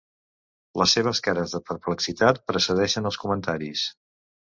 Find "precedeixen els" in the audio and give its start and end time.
2.53-3.21